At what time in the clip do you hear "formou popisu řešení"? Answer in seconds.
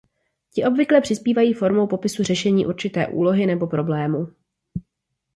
1.53-2.65